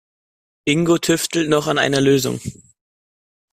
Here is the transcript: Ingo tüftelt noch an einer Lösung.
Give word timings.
Ingo 0.65 0.97
tüftelt 0.97 1.47
noch 1.47 1.67
an 1.67 1.77
einer 1.77 2.01
Lösung. 2.01 2.41